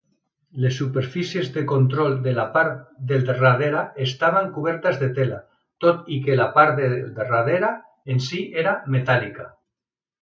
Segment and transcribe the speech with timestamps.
[0.61, 2.79] Les superfícies de control de la part
[3.11, 5.37] del darrere estaven cobertes de tela,
[5.85, 7.71] tot i que la part del darrera
[8.15, 9.51] en sí era metàl·lica.